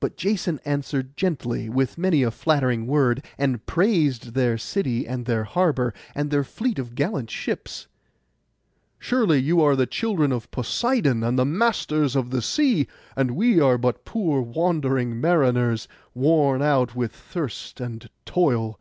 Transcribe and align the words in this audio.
But 0.00 0.14
Jason 0.18 0.60
answered 0.66 1.16
gently, 1.16 1.70
with 1.70 1.96
many 1.96 2.22
a 2.22 2.30
flattering 2.30 2.86
word, 2.86 3.24
and 3.38 3.64
praised 3.64 4.34
their 4.34 4.58
city 4.58 5.06
and 5.06 5.24
their 5.24 5.44
harbour, 5.44 5.94
and 6.14 6.30
their 6.30 6.44
fleet 6.44 6.78
of 6.78 6.94
gallant 6.94 7.30
ships. 7.30 7.86
'Surely 8.98 9.38
you 9.38 9.62
are 9.62 9.74
the 9.74 9.86
children 9.86 10.32
of 10.32 10.50
Poseidon, 10.50 11.22
and 11.22 11.38
the 11.38 11.46
masters 11.46 12.14
of 12.14 12.28
the 12.28 12.42
sea; 12.42 12.88
and 13.16 13.30
we 13.30 13.58
are 13.58 13.78
but 13.78 14.04
poor 14.04 14.42
wandering 14.42 15.18
mariners, 15.18 15.88
worn 16.12 16.60
out 16.60 16.94
with 16.94 17.12
thirst 17.16 17.80
and 17.80 18.10
toil. 18.26 18.78